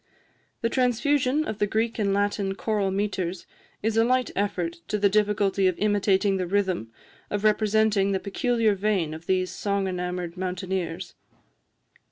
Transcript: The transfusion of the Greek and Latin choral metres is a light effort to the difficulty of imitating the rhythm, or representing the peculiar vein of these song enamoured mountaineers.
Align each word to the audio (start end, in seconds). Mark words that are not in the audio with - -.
The 0.61 0.69
transfusion 0.69 1.45
of 1.45 1.59
the 1.59 1.67
Greek 1.67 1.99
and 1.99 2.11
Latin 2.11 2.55
choral 2.55 2.89
metres 2.89 3.45
is 3.83 3.97
a 3.97 4.03
light 4.03 4.31
effort 4.35 4.77
to 4.87 4.97
the 4.97 5.09
difficulty 5.11 5.67
of 5.67 5.77
imitating 5.77 6.37
the 6.37 6.47
rhythm, 6.47 6.91
or 7.29 7.37
representing 7.37 8.11
the 8.11 8.19
peculiar 8.19 8.73
vein 8.73 9.13
of 9.13 9.27
these 9.27 9.51
song 9.51 9.87
enamoured 9.87 10.37
mountaineers. 10.37 11.13